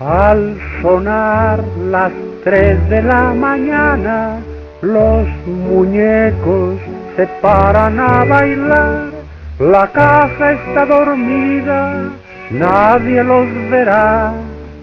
[0.00, 2.12] Al sonar las
[2.42, 4.40] tres de la mañana,
[4.82, 6.80] los muñecos
[7.14, 9.12] se paran a bailar.
[9.60, 12.10] La casa está dormida,
[12.50, 14.34] nadie los verá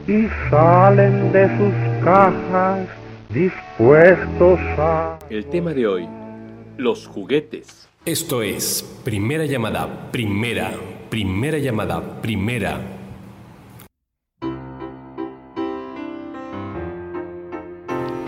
[0.08, 2.88] y salen de sus cajas
[3.28, 5.20] dispuestos a...
[5.30, 6.08] El tema de hoy,
[6.78, 7.90] los juguetes.
[8.06, 10.72] Esto es primera llamada, primera,
[11.10, 13.01] primera llamada, primera.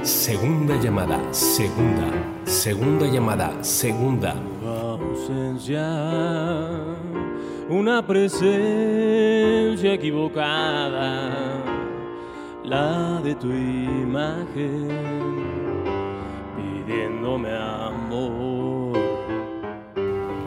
[0.03, 2.11] Segunda llamada, segunda,
[2.43, 4.35] segunda llamada, segunda.
[4.61, 5.87] ausencia,
[7.69, 11.31] una presencia equivocada,
[12.65, 14.89] la de tu imagen,
[16.57, 18.02] pidiéndome amor.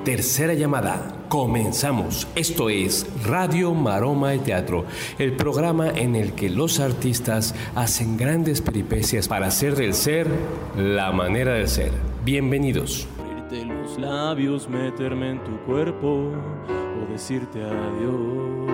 [0.07, 1.27] Tercera llamada.
[1.29, 2.29] Comenzamos.
[2.37, 4.85] Esto es Radio Maroma de Teatro,
[5.19, 10.29] el programa en el que los artistas hacen grandes peripecias para hacer del ser
[10.77, 11.91] la manera de ser.
[12.25, 13.09] Bienvenidos.
[13.19, 16.31] Abrirte los labios, meterme en tu cuerpo
[16.69, 18.71] o decirte adiós.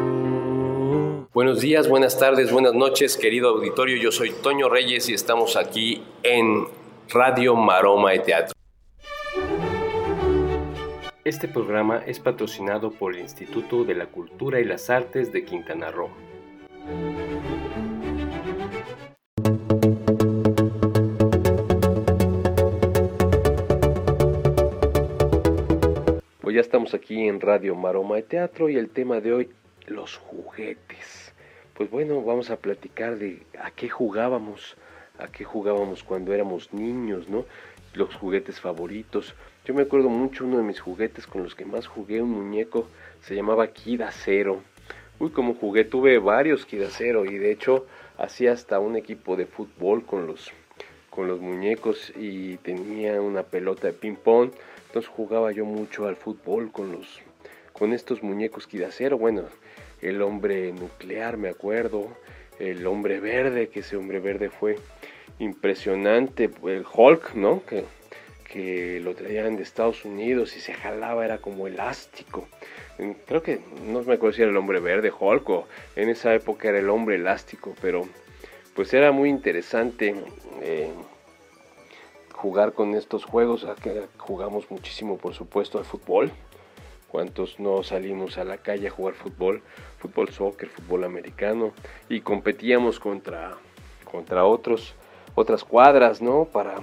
[1.32, 3.96] Buenos días, buenas tardes, buenas noches, querido auditorio.
[3.96, 6.66] Yo soy Toño Reyes y estamos aquí en
[7.08, 8.51] Radio Maroma de Teatro.
[11.24, 15.88] Este programa es patrocinado por el Instituto de la Cultura y las Artes de Quintana
[15.92, 16.10] Roo.
[26.40, 29.50] Pues ya estamos aquí en Radio Maroma de Teatro y el tema de hoy,
[29.86, 31.32] los juguetes.
[31.74, 34.76] Pues bueno, vamos a platicar de a qué jugábamos,
[35.20, 37.44] a qué jugábamos cuando éramos niños, ¿no?
[37.94, 39.36] Los juguetes favoritos.
[39.64, 42.88] Yo me acuerdo mucho uno de mis juguetes con los que más jugué, un muñeco,
[43.20, 44.60] se llamaba Kida Cero.
[45.20, 47.86] Uy, como jugué, tuve varios Kida Cero y de hecho
[48.18, 50.50] hacía hasta un equipo de fútbol con los,
[51.10, 54.50] con los muñecos y tenía una pelota de ping pong.
[54.88, 57.20] Entonces jugaba yo mucho al fútbol con los,
[57.72, 59.16] con estos muñecos Kida Cero.
[59.16, 59.44] Bueno,
[60.00, 62.08] el hombre nuclear, me acuerdo,
[62.58, 64.74] el hombre verde, que ese hombre verde fue
[65.38, 67.62] impresionante, el Hulk, ¿no?
[68.52, 72.46] Que lo traían de Estados Unidos y se jalaba, era como elástico.
[73.26, 76.68] Creo que no me acuerdo si era el hombre verde, Hulk, o en esa época
[76.68, 78.06] era el hombre elástico, pero
[78.74, 80.14] pues era muy interesante
[80.60, 80.92] eh,
[82.34, 83.66] jugar con estos juegos.
[84.18, 86.30] Jugamos muchísimo, por supuesto, al fútbol.
[87.08, 89.62] ¿Cuántos no salimos a la calle a jugar fútbol?
[89.98, 91.72] Fútbol, soccer, fútbol americano.
[92.10, 93.56] Y competíamos contra,
[94.10, 94.94] contra otros,
[95.34, 96.44] otras cuadras, ¿no?
[96.44, 96.76] Para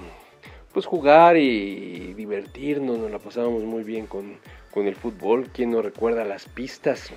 [0.72, 4.38] pues jugar y divertirnos, nos la pasábamos muy bien con,
[4.70, 5.48] con el fútbol.
[5.52, 7.12] ¿Quién no recuerda las pistas?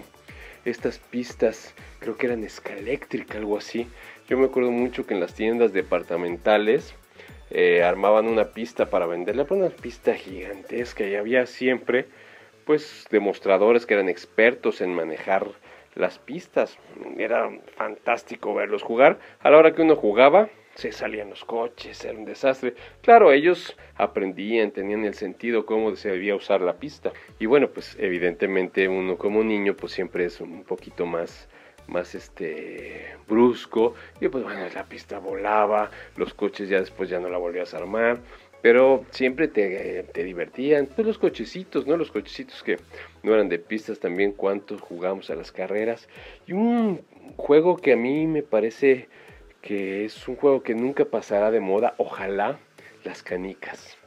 [0.66, 3.88] Estas pistas creo que eran Scalectric, algo así.
[4.28, 6.96] Yo me acuerdo mucho que en las tiendas departamentales
[7.52, 12.08] eh, armaban una pista para venderla, pero una pista gigantesca y había siempre
[12.66, 15.48] pues demostradores que eran expertos en manejar
[15.96, 16.78] las pistas.
[17.18, 19.20] Era fantástico verlos jugar.
[19.42, 22.74] A la hora que uno jugaba, se salían los coches, era un desastre.
[23.02, 27.12] Claro, ellos aprendían, tenían el sentido cómo se debía usar la pista.
[27.40, 31.48] Y bueno, pues evidentemente uno como niño pues siempre es un poquito más
[31.86, 37.28] más este brusco y pues bueno la pista volaba los coches ya después ya no
[37.28, 38.22] la volvías a armar
[38.64, 40.86] pero siempre te, te, divertían.
[40.86, 41.98] Pues los cochecitos, ¿no?
[41.98, 42.78] Los cochecitos que
[43.22, 46.08] no eran de pistas también, cuántos jugamos a las carreras.
[46.48, 47.02] Y un
[47.36, 49.10] juego que a mí me parece
[49.64, 52.60] que es un juego que nunca pasará de moda, ojalá,
[53.04, 53.98] las canicas.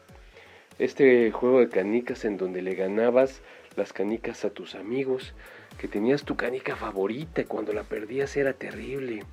[0.78, 3.42] Este juego de canicas en donde le ganabas
[3.74, 5.34] las canicas a tus amigos,
[5.78, 9.24] que tenías tu canica favorita y cuando la perdías era terrible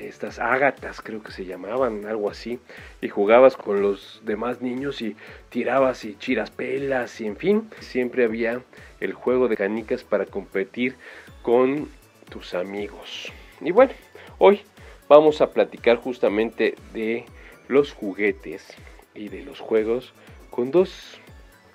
[0.00, 2.60] estas ágatas creo que se llamaban, algo así,
[3.00, 5.16] y jugabas con los demás niños y
[5.48, 8.62] tirabas y chiras pelas y en fin, siempre había
[9.00, 10.96] el juego de canicas para competir
[11.42, 11.88] con
[12.30, 13.32] tus amigos.
[13.60, 13.92] Y bueno,
[14.38, 14.60] hoy
[15.08, 17.24] vamos a platicar justamente de
[17.68, 18.74] los juguetes
[19.14, 20.12] y de los juegos
[20.50, 21.18] con dos,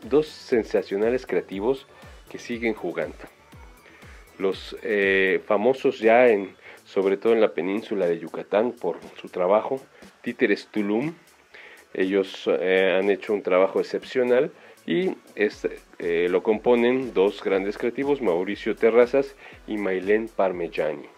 [0.10, 1.88] dos sensacionales creativos
[2.30, 3.18] que siguen jugando.
[4.38, 6.56] Los eh, famosos ya en
[6.88, 9.82] sobre todo en la península de Yucatán por su trabajo.
[10.22, 11.14] Títeres Tulum,
[11.94, 14.52] ellos eh, han hecho un trabajo excepcional
[14.86, 15.80] y este,
[16.30, 19.36] lo componen dos grandes creativos, Mauricio Terrazas
[19.68, 21.17] y Mailén Parmigiani.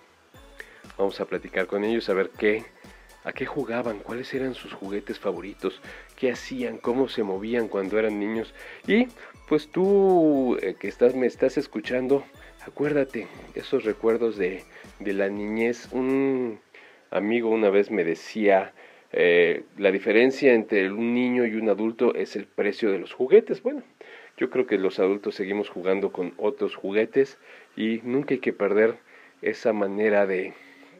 [1.00, 2.66] Vamos a platicar con ellos a ver qué,
[3.24, 5.82] a qué jugaban, cuáles eran sus juguetes favoritos,
[6.18, 8.54] qué hacían, cómo se movían cuando eran niños.
[8.86, 9.08] Y
[9.48, 12.26] pues tú eh, que estás, me estás escuchando,
[12.68, 14.66] acuérdate, esos recuerdos de,
[15.00, 15.88] de la niñez.
[15.94, 16.60] Un
[17.12, 18.74] amigo una vez me decía,
[19.14, 23.64] eh, la diferencia entre un niño y un adulto es el precio de los juguetes.
[23.64, 23.84] Bueno,
[24.36, 27.38] yo creo que los adultos seguimos jugando con otros juguetes
[27.78, 28.98] y nunca hay que perder
[29.42, 30.54] esa manera de,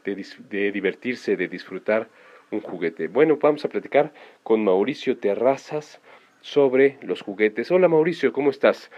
[0.04, 2.08] de, divertirse, de disfrutar
[2.50, 3.08] un juguete.
[3.08, 4.12] Bueno, vamos a platicar
[4.42, 6.00] con Mauricio Terrazas
[6.40, 7.70] sobre los juguetes.
[7.70, 8.90] Hola Mauricio, ¿cómo estás?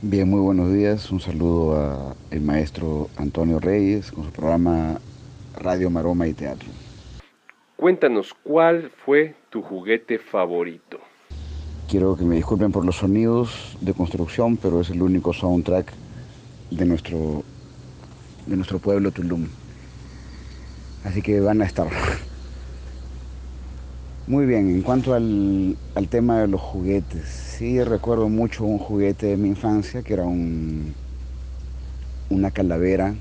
[0.00, 1.10] Bien, muy buenos días.
[1.10, 5.00] Un saludo al maestro Antonio Reyes con su programa
[5.56, 6.68] Radio Maroma y Teatro.
[7.76, 11.00] Cuéntanos, ¿cuál fue tu juguete favorito?
[11.88, 15.92] Quiero que me disculpen por los sonidos de construcción, pero es el único soundtrack
[16.70, 17.42] de nuestro,
[18.46, 19.46] de nuestro pueblo Tulum.
[21.04, 21.88] Así que van a estar.
[24.26, 29.26] Muy bien, en cuanto al, al, tema de los juguetes, sí recuerdo mucho un juguete
[29.26, 30.94] de mi infancia que era un,
[32.28, 33.14] una calavera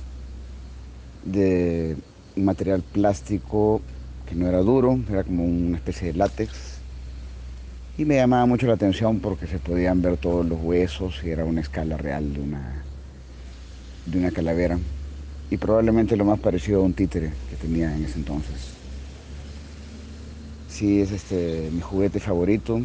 [1.23, 1.97] de
[2.35, 3.81] material plástico
[4.25, 6.81] que no era duro, era como una especie de látex.
[7.97, 11.45] Y me llamaba mucho la atención porque se podían ver todos los huesos y era
[11.45, 12.85] una escala real de una,
[14.05, 14.79] de una calavera.
[15.51, 18.81] Y probablemente lo más parecido a un títere que tenía en ese entonces.
[20.67, 22.79] Sí, es este, mi juguete favorito.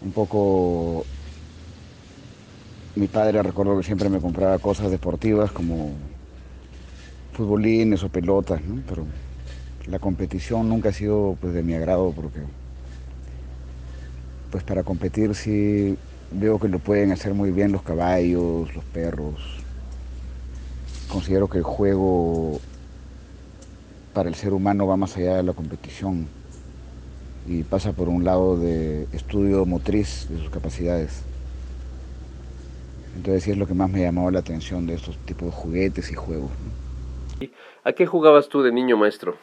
[0.00, 1.08] Un poco...
[2.94, 6.10] Mi padre recuerdo que siempre me compraba cosas deportivas como
[7.36, 8.82] futbolines o pelotas, ¿no?
[8.88, 9.02] Pero
[9.86, 12.46] la competición nunca ha sido pues, de mi agrado porque
[14.50, 15.98] pues para competir sí
[16.30, 19.67] veo que lo pueden hacer muy bien los caballos, los perros.
[21.08, 22.60] Considero que el juego
[24.12, 26.28] para el ser humano va más allá de la competición
[27.46, 31.22] y pasa por un lado de estudio motriz de sus capacidades.
[33.16, 36.10] Entonces sí es lo que más me llamaba la atención de estos tipos de juguetes
[36.10, 36.50] y juegos.
[37.84, 39.36] ¿A qué jugabas tú de niño, maestro?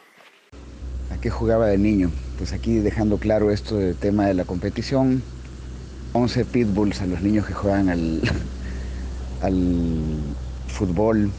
[1.10, 2.10] ¿A qué jugaba de niño?
[2.38, 5.22] Pues aquí dejando claro esto del tema de la competición,
[6.12, 8.22] 11 pitbulls a los niños que juegan al,
[9.42, 10.36] al
[10.68, 11.30] fútbol.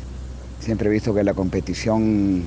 [0.60, 2.46] Siempre he visto que la competición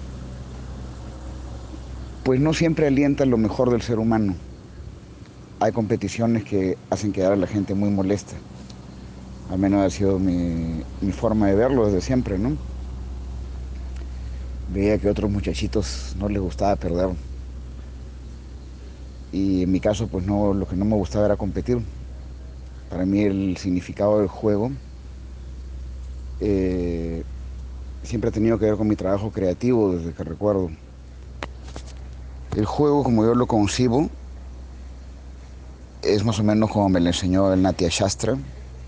[2.24, 4.34] pues no siempre alienta lo mejor del ser humano.
[5.58, 8.34] Hay competiciones que hacen quedar a la gente muy molesta.
[9.50, 12.56] Al menos ha sido mi, forma de verlo desde siempre, ¿no?
[14.72, 17.10] Veía que a otros muchachitos no les gustaba perder.
[19.32, 21.78] Y en mi caso, pues no, lo que no me gustaba era competir.
[22.88, 24.70] Para mí el significado del juego
[26.40, 27.22] eh,
[28.02, 30.70] siempre ha tenido que ver con mi trabajo creativo desde que recuerdo.
[32.56, 34.08] El juego, como yo lo concibo,
[36.02, 38.36] es más o menos como me lo enseñó el Natya Shastra,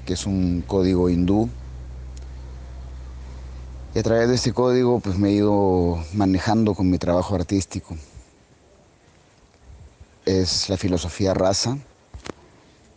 [0.04, 1.48] que es un código hindú.
[3.94, 7.96] Y a través de este código pues me he ido manejando con mi trabajo artístico.
[10.24, 11.76] Es la filosofía rasa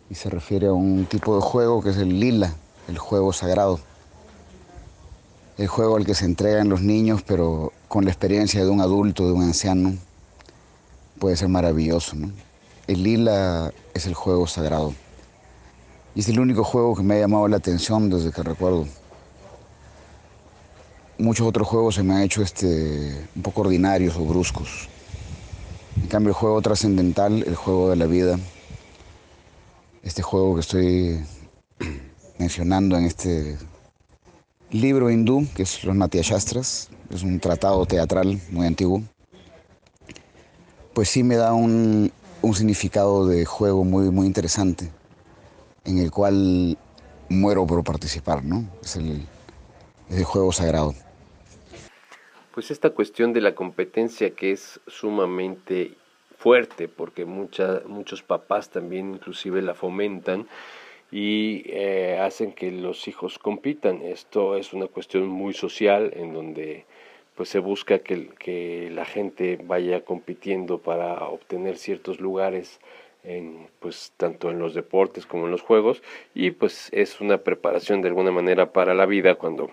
[0.08, 2.54] y se refiere a un tipo de juego que es el lila,
[2.88, 3.80] el juego sagrado.
[5.58, 9.26] El juego al que se entregan los niños, pero con la experiencia de un adulto,
[9.26, 9.94] de un anciano
[11.18, 12.14] puede ser maravilloso.
[12.86, 14.92] El lila es el juego sagrado.
[16.14, 18.86] Y es el único juego que me ha llamado la atención desde que recuerdo.
[21.18, 24.88] Muchos otros juegos se me han hecho este, un poco ordinarios o bruscos.
[25.96, 28.38] En cambio, el juego trascendental, el juego de la vida,
[30.02, 31.24] este juego que estoy
[32.38, 33.56] mencionando en este
[34.70, 39.02] libro hindú, que es los Natya Shastras, es un tratado teatral muy antiguo,
[40.94, 42.12] pues sí me da un,
[42.54, 44.90] significado de juego muy, muy interesante,
[45.84, 46.78] en el cual
[47.28, 48.64] muero por participar, ¿no?
[48.82, 49.26] Es el,
[50.24, 50.94] juego sagrado.
[52.54, 55.94] Pues esta cuestión de la competencia que es sumamente
[56.38, 60.46] fuerte, porque muchos papás también inclusive la fomentan
[61.18, 64.02] y eh, hacen que los hijos compitan.
[64.02, 66.84] Esto es una cuestión muy social en donde
[67.34, 72.80] pues se busca que, que la gente vaya compitiendo para obtener ciertos lugares
[73.24, 76.02] en, pues tanto en los deportes como en los juegos
[76.34, 79.70] y pues es una preparación de alguna manera para la vida cuando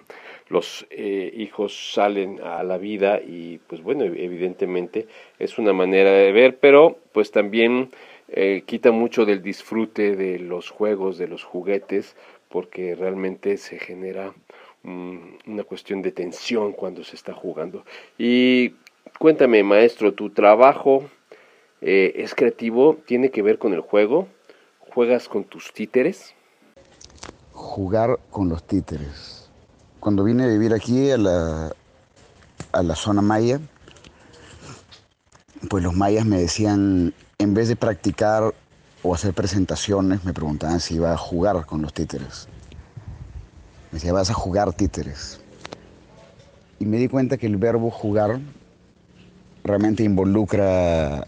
[0.48, 5.08] los eh, hijos salen a la vida y pues bueno evidentemente
[5.40, 7.90] es una manera de ver pero pues también
[8.34, 12.16] eh, quita mucho del disfrute de los juegos de los juguetes
[12.50, 14.34] porque realmente se genera
[14.84, 17.86] una cuestión de tensión cuando se está jugando.
[18.18, 18.74] Y
[19.18, 21.06] cuéntame, maestro, ¿tu trabajo
[21.80, 22.98] eh, es creativo?
[23.06, 24.28] ¿Tiene que ver con el juego?
[24.80, 26.36] ¿Juegas con tus títeres?
[27.54, 29.50] jugar con los títeres.
[30.00, 31.72] Cuando vine a vivir aquí a la,
[32.72, 33.60] a la zona maya,
[35.70, 37.14] pues los mayas me decían,
[37.44, 38.54] en vez de practicar
[39.04, 42.48] o hacer presentaciones, me preguntaban si iba a jugar con los títeres.
[43.92, 45.42] Me decía, vas a jugar títeres.
[46.80, 48.40] Y me di cuenta que el verbo jugar
[49.64, 51.28] realmente involucra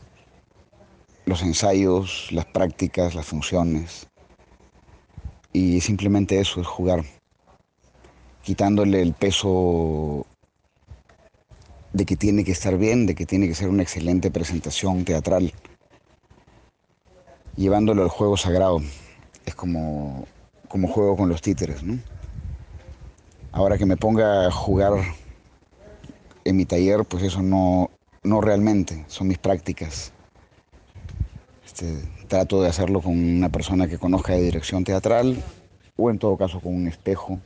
[1.25, 4.07] los ensayos, las prácticas, las funciones.
[5.51, 7.03] Y simplemente eso es jugar,
[8.41, 10.25] quitándole el peso
[11.93, 15.53] de que tiene que estar bien, de que tiene que ser una excelente presentación teatral,
[17.55, 18.81] llevándolo al juego sagrado.
[19.45, 20.25] Es como,
[20.67, 21.99] como juego con los títeres, ¿no?
[23.51, 24.93] Ahora que me ponga a jugar
[26.43, 27.89] en mi taller, pues eso no,
[28.23, 30.11] no realmente, son mis prácticas.
[31.65, 35.41] Este, trato de hacerlo con una persona que conozca de dirección teatral
[35.97, 37.39] o en todo caso con un espejo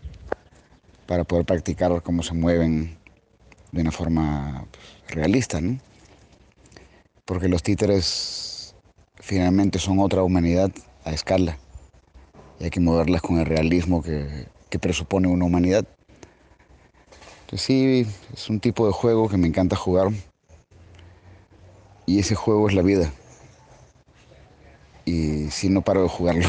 [1.06, 2.98] para poder practicar cómo se mueven
[3.72, 5.78] de una forma pues, realista, ¿no?
[7.26, 8.49] Porque los títeres
[9.30, 10.72] finalmente son otra humanidad
[11.06, 11.56] a escala
[12.60, 15.86] y hay que moverlas con el realismo que, que presupone una humanidad.
[17.42, 20.08] Entonces sí, es un tipo de juego que me encanta jugar
[22.08, 23.14] y ese juego es la vida.
[25.06, 26.48] Y si no paro de jugarlo.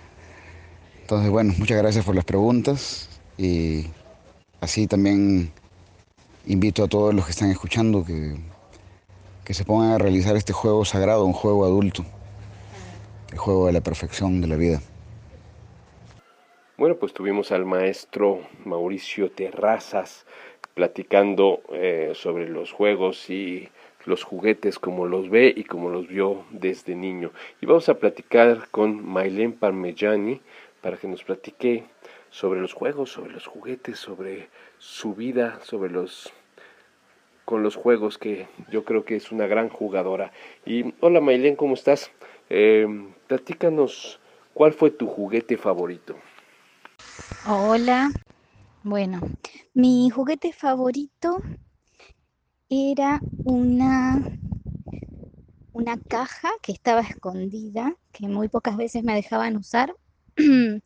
[1.02, 3.84] Entonces, bueno, muchas gracias por las preguntas y
[4.62, 5.52] así también
[6.46, 8.34] invito a todos los que están escuchando que,
[9.48, 12.04] que se pongan a realizar este juego sagrado, un juego adulto,
[13.32, 14.82] el juego de la perfección de la vida.
[16.76, 20.26] Bueno, pues tuvimos al maestro Mauricio Terrazas
[20.74, 23.70] platicando eh, sobre los juegos y
[24.04, 27.30] los juguetes como los ve y como los vio desde niño.
[27.62, 30.42] Y vamos a platicar con Maylene Parmellani
[30.82, 31.86] para que nos platique
[32.28, 36.34] sobre los juegos, sobre los juguetes, sobre su vida, sobre los
[37.48, 40.32] con los juegos que yo creo que es una gran jugadora.
[40.66, 42.10] Y hola Maylene, ¿cómo estás?
[42.50, 42.86] Eh,
[43.26, 44.20] platícanos
[44.52, 46.14] cuál fue tu juguete favorito.
[47.48, 48.10] Hola,
[48.82, 49.20] bueno,
[49.72, 51.40] mi juguete favorito
[52.68, 54.22] era una,
[55.72, 59.96] una caja que estaba escondida, que muy pocas veces me dejaban usar,
[60.36, 60.82] que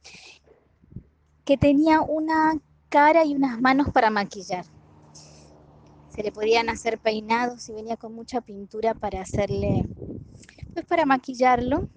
[1.56, 2.54] tenía una
[2.88, 4.64] cara y unas manos para maquillar
[6.12, 9.88] se le podían hacer peinados y venía con mucha pintura para hacerle,
[10.74, 11.88] pues para maquillarlo.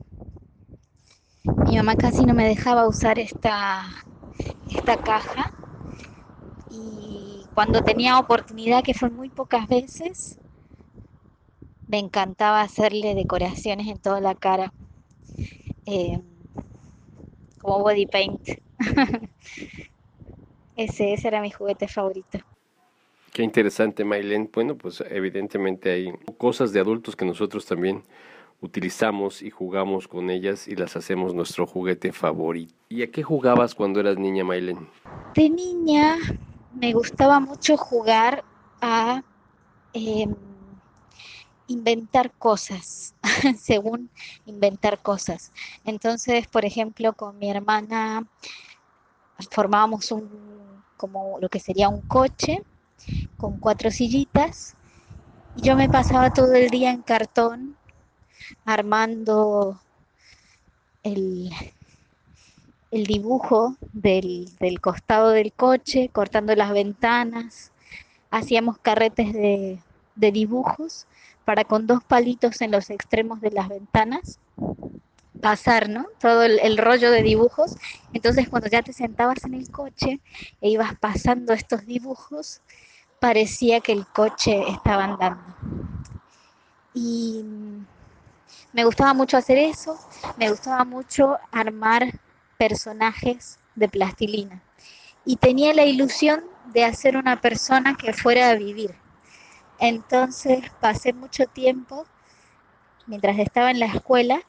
[1.65, 3.83] Mi mamá casi no me dejaba usar esta,
[4.69, 5.53] esta caja
[6.69, 10.39] y cuando tenía oportunidad, que fue muy pocas veces,
[11.87, 14.75] me encantaba hacerle decoraciones en toda la cara,
[15.85, 16.19] eh,
[17.59, 18.41] como body paint.
[20.75, 22.39] ese, ese era mi juguete favorito.
[23.35, 24.49] Qué interesante, Maylen.
[24.53, 28.01] Bueno, pues evidentemente hay cosas de adultos que nosotros también
[28.61, 32.73] utilizamos y jugamos con ellas y las hacemos nuestro juguete favorito.
[32.87, 34.87] ¿Y a qué jugabas cuando eras niña, Maylen?
[35.33, 36.15] De niña
[36.79, 38.45] me gustaba mucho jugar
[38.79, 39.21] a
[39.91, 40.33] em,
[41.67, 43.15] inventar cosas,
[43.59, 44.09] según
[44.45, 45.51] inventar cosas.
[45.83, 48.25] Entonces, por ejemplo, con mi hermana
[49.51, 50.55] formábamos un
[50.95, 52.63] como lo que sería un coche
[53.37, 54.75] con cuatro sillitas.
[55.55, 57.77] Yo me pasaba todo el día en cartón
[58.65, 59.79] armando
[61.03, 61.51] el,
[62.91, 64.49] el dibujo del,
[64.81, 67.71] costado del coche, cortando las ventanas.
[68.31, 69.79] Hacíamos carretes de,
[70.15, 71.07] de dibujos
[71.45, 74.39] para con dos palitos en los extremos de las ventanas
[75.41, 76.07] pasar, ¿no?
[76.19, 77.75] Todo el, el, rollo de dibujos.
[78.13, 80.19] Entonces, cuando ya te sentabas en el coche
[80.61, 82.61] e ibas pasando estos dibujos,
[83.19, 85.43] parecía que el coche estaba andando.
[86.93, 87.43] Y
[88.73, 89.97] me gustaba mucho hacer eso,
[90.37, 92.19] me gustaba mucho armar
[92.57, 94.61] personajes de plastilina.
[95.25, 98.95] Y tenía la ilusión de hacer una persona que fuera a vivir.
[99.79, 102.05] Entonces pasé mucho tiempo,
[103.07, 104.41] mientras estaba en la escuela,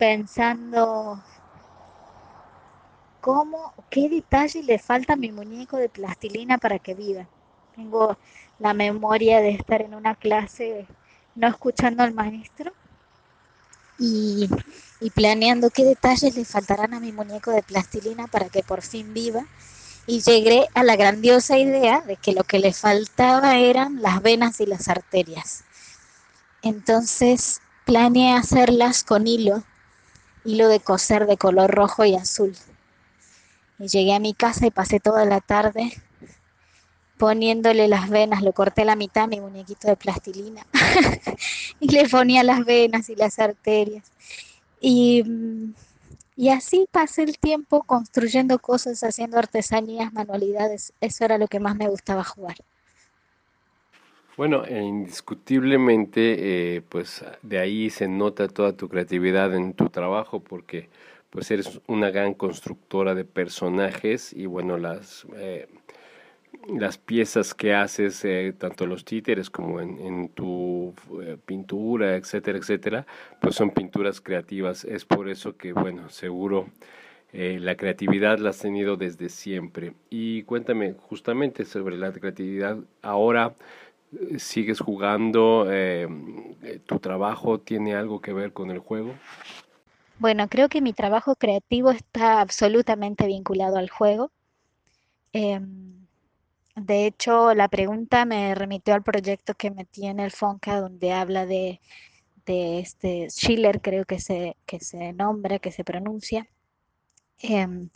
[0.00, 1.22] pensando
[3.20, 7.28] cómo, qué detalle le falta a mi muñeco de plastilina para que viva
[7.80, 8.18] tengo
[8.58, 10.86] la memoria de estar en una clase
[11.34, 12.72] no escuchando al maestro
[13.98, 14.48] y,
[15.14, 19.44] planeando qué detalles le faltarán a mi muñeco de plastilina para que por fin viva.
[20.06, 24.60] Y llegué a la grandiosa idea de que lo que le faltaba eran las venas
[24.60, 25.64] y las arterias.
[26.62, 29.62] Entonces planeé hacerlas con hilo,
[30.44, 32.56] hilo de coser de color rojo y azul.
[33.78, 35.92] Y llegué a mi casa y pasé toda la tarde
[37.20, 40.66] poniéndole las venas, lo corté a la mitad mi muñequito de plastilina
[41.80, 44.10] y le ponía las venas y las arterias.
[44.80, 45.22] Y,
[46.34, 50.94] y así pasé el tiempo construyendo cosas, haciendo artesanías, manualidades.
[51.02, 52.56] Eso era lo que más me gustaba jugar.
[54.40, 60.40] Bueno, e indiscutiblemente, eh, pues de ahí se nota toda tu creatividad en tu trabajo
[60.40, 60.88] porque
[61.28, 65.68] pues eres una gran constructora de personajes y bueno, las, eh,
[66.74, 70.94] las piezas que haces, eh, tanto los títeres como en, en tu
[71.44, 73.06] pintura, etcétera, etcétera,
[73.42, 74.86] pues son pinturas creativas.
[74.86, 76.66] Es por eso que, bueno, seguro
[77.32, 79.92] la creatividad la has tenido desde siempre.
[80.08, 83.54] Y cuéntame justamente sobre la creatividad ahora
[84.38, 86.08] sigues jugando, eh,
[86.86, 89.14] tu trabajo tiene algo que ver con el juego.
[90.18, 94.30] Bueno, creo que mi trabajo creativo está absolutamente vinculado al juego.
[95.32, 96.06] Em,
[96.76, 101.46] de hecho, la pregunta me remitió al proyecto que metí en el FONCA, donde habla
[101.46, 101.80] de,
[102.46, 106.48] este Schiller, creo que se, que se nombra, que se pronuncia,
[107.38, 107.90] em,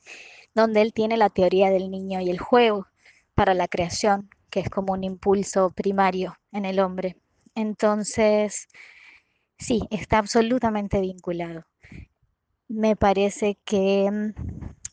[0.54, 2.86] donde él tiene la teoría del niño y el juego
[3.34, 7.16] para la creación, que es como un impulso primario en el hombre.
[7.56, 8.68] Entonces,
[9.58, 11.66] sí, está absolutamente vinculado.
[12.68, 14.32] Me parece que mm,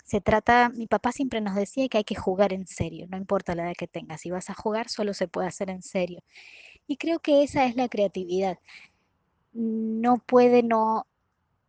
[0.03, 3.53] se trata, mi papá siempre nos decía que hay que jugar en serio, no importa
[3.53, 6.24] la edad que tengas, si vas a jugar solo se puede hacer en serio.
[6.88, 8.58] Y creo que esa es la creatividad.
[9.53, 11.06] No puede, no,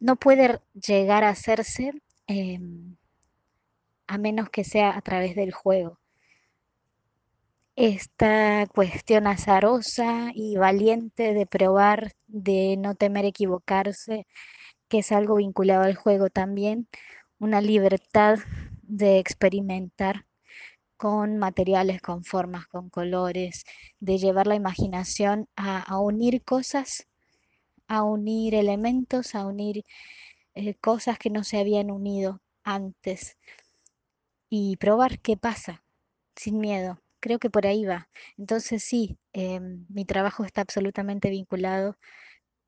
[0.01, 1.93] no puede llegar a hacerse
[2.27, 2.97] em,
[4.07, 6.02] a menos que sea a través del juego
[7.77, 14.27] esta cuestión azarosa y valiente de probar, de no temer equivocarse,
[14.89, 16.89] que es algo vinculado al juego también,
[17.39, 18.39] una libertad
[18.83, 20.27] de experimentar
[20.97, 23.65] con materiales, con formas, con colores,
[24.01, 27.09] de llevar la imaginación a, unir cosas,
[27.89, 29.85] a unir elementos, a unir
[30.55, 33.39] eh, cosas que no se habían unido antes
[34.49, 35.83] y probar qué pasa
[36.37, 38.11] sin miedo creo que por ahí va.
[38.37, 41.97] Entonces sí, em, mi trabajo está absolutamente vinculado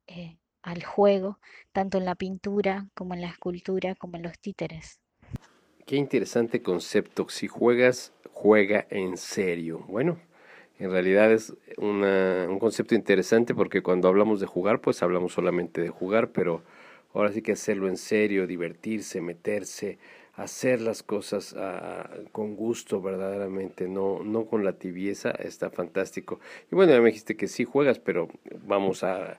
[0.06, 1.38] eh, al juego,
[1.72, 5.00] tanto en la pintura como en la escultura, como en los títeres.
[5.84, 7.28] Qué interesante concepto.
[7.28, 9.84] Si juegas, juega en serio.
[9.88, 10.18] Bueno,
[10.78, 15.90] en realidad es un concepto interesante porque cuando hablamos de jugar, pues hablamos solamente de
[15.90, 16.62] jugar, pero
[17.12, 19.98] ahora sí que hacerlo en serio, divertirse, meterse,
[20.36, 26.40] hacer las cosas ah, con gusto verdaderamente, no, no con la tibieza, está fantástico.
[26.70, 28.28] Y bueno, ya me dijiste que sí juegas, pero
[28.66, 29.38] vamos a,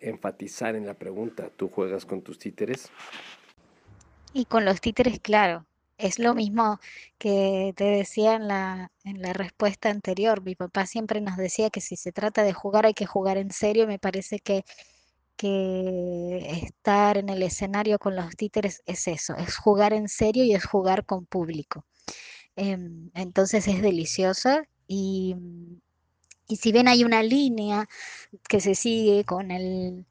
[0.00, 2.90] enfatizar en la pregunta, ¿tú juegas con tus títeres?
[4.34, 5.64] Y con los títeres, claro,
[5.96, 6.80] es lo mismo
[7.16, 10.42] que te decía en la, en la respuesta anterior.
[10.42, 13.52] Mi papá siempre nos decía que si se trata de jugar hay que jugar en
[13.52, 13.86] serio.
[13.86, 14.64] Me parece que
[15.36, 20.54] que estar en el escenario con los títeres es eso, es jugar en serio y
[20.54, 21.84] es jugar con público.
[22.56, 25.36] Em, entonces es deliciosa y,
[26.48, 27.88] y, si ven hay una línea
[28.48, 30.04] que se sigue con el,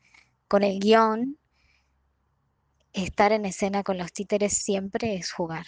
[0.47, 1.37] con el guion,
[2.93, 5.65] estar en escena con los títeres siempre es jugar.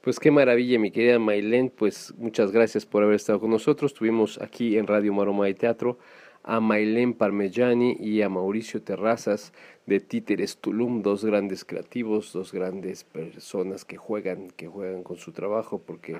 [0.00, 3.94] Pues qué maravilla, mi querida Mailén, pues muchas gracias por haber estado con nosotros.
[3.94, 5.98] Tuvimos aquí en Radio Maroma de Teatro
[6.44, 9.54] a Mailén Parmellani y a Mauricio Terrazas
[9.86, 15.32] de Títeres Tulum, dos grandes creativos, dos grandes personas que juegan, que juegan con su
[15.32, 16.18] trabajo, porque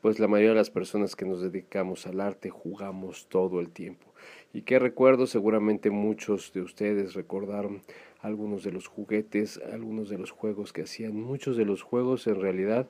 [0.00, 4.06] pues la mayoría de las personas que nos dedicamos al arte jugamos todo el tiempo.
[4.52, 7.82] Y qué recuerdo, seguramente muchos de ustedes recordaron
[8.20, 11.14] algunos de los juguetes, algunos de los juegos que hacían.
[11.14, 12.88] Muchos de los juegos en realidad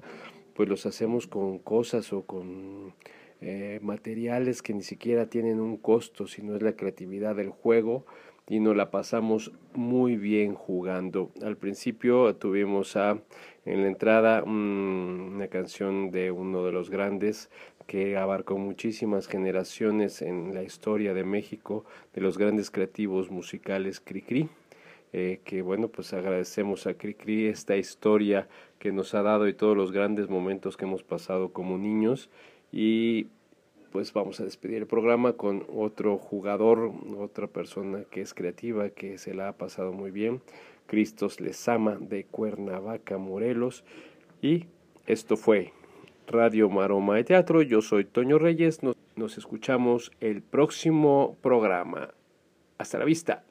[0.55, 2.95] pues los hacemos con cosas o con
[3.41, 8.05] eh, materiales que ni siquiera tienen un costo, sino es la creatividad del juego
[8.51, 11.31] y nos la pasamos muy bien jugando.
[11.43, 13.23] Al principio tuvimos a,
[13.65, 17.49] en la entrada una canción de uno de los grandes
[17.87, 24.49] que abarcó muchísimas generaciones en la historia de México, de los grandes creativos musicales Cricri.
[25.13, 28.49] Eh, que bueno, pues agradecemos a Cricri esta historia
[28.79, 32.31] que nos ha dado y todos los grandes momentos que hemos pasado como niños
[32.73, 33.27] y
[33.93, 39.19] pues vamos a despedir el programa con otro jugador, otra persona que es creativa, que
[39.19, 40.41] se la ha pasado muy bien,
[40.87, 43.85] Cristos Lezama de Cuernavaca, Morelos.
[44.43, 44.67] Y
[45.07, 45.73] esto fue
[46.27, 47.63] Radio Maroma de Teatro.
[47.63, 48.83] Yo soy Toño Reyes.
[48.83, 52.15] Nos, nos escuchamos el próximo programa.
[52.79, 53.45] Hasta la vista.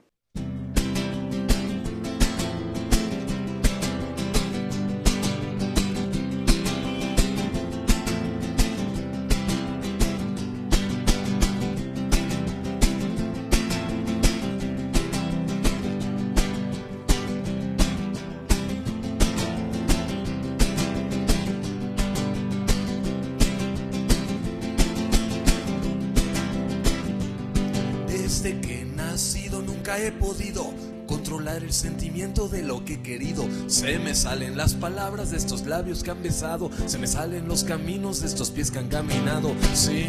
[30.10, 30.74] He podido
[31.08, 33.48] controlar el sentimiento de lo que he querido.
[33.68, 37.64] Se me salen las palabras de estos labios que han besado, se me salen los
[37.64, 39.54] caminos de estos pies que han caminado.
[39.76, 40.08] Sí.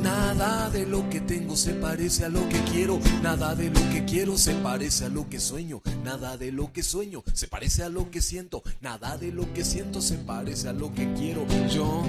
[0.00, 4.04] Nada de lo que tengo se parece a lo que quiero, nada de lo que
[4.04, 7.88] quiero se parece a lo que sueño, nada de lo que sueño se parece a
[7.88, 12.04] lo que siento, nada de lo que siento se parece a lo que quiero yo.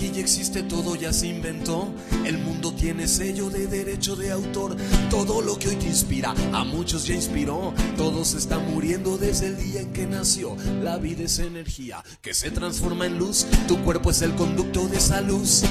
[0.00, 1.92] Aquí ya existe, todo ya se inventó.
[2.24, 4.74] El mundo tiene sello de derecho de autor.
[5.10, 7.74] Todo lo que hoy te inspira, a muchos ya inspiró.
[7.98, 10.56] Todo se está muriendo desde el día en que nació.
[10.82, 13.46] La vida es energía que se transforma en luz.
[13.68, 15.64] Tu cuerpo es el conducto de esa luz.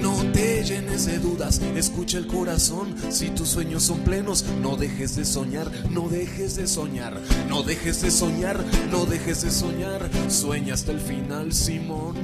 [0.00, 2.94] No te llenes de dudas, escucha el corazón.
[3.10, 8.00] Si tus sueños son plenos, no dejes de soñar, no dejes de soñar, no dejes
[8.00, 10.08] de soñar, no dejes de soñar.
[10.30, 12.14] Sueña hasta el final, Simón.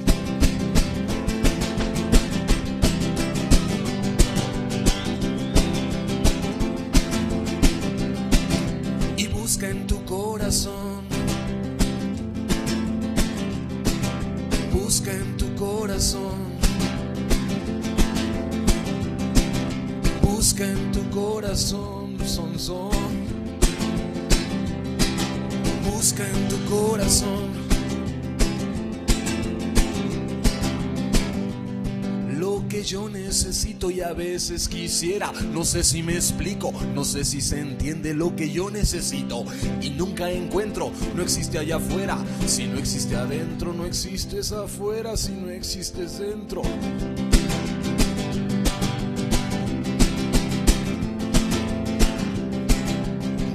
[32.70, 37.40] Que yo necesito y a veces quisiera, no sé si me explico, no sé si
[37.40, 39.44] se entiende lo que yo necesito
[39.83, 45.33] y nunca encuentro, no existe allá afuera, si no existe adentro, no existes afuera, si
[45.33, 46.62] no existes dentro.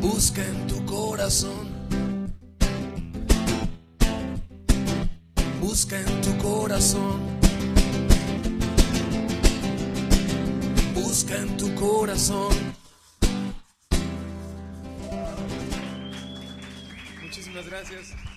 [0.02, 1.74] Busca en tu corazón.
[5.62, 7.35] Busca en tu corazón.
[11.16, 12.54] Busca en tu corazón.
[17.24, 18.35] Muchísimas gracias.